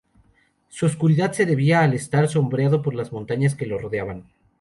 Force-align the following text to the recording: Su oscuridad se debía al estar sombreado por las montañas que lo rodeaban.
Su 0.69 0.87
oscuridad 0.87 1.31
se 1.31 1.45
debía 1.45 1.83
al 1.83 1.93
estar 1.93 2.27
sombreado 2.27 2.81
por 2.81 2.95
las 2.95 3.11
montañas 3.11 3.53
que 3.53 3.67
lo 3.67 3.77
rodeaban. 3.77 4.31